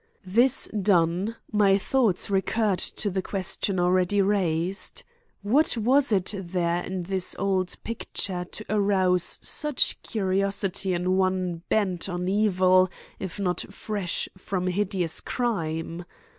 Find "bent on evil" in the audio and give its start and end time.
11.69-12.89